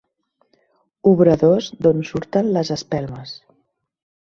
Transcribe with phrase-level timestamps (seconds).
[1.11, 3.37] Obradors d'on surten les espelmes.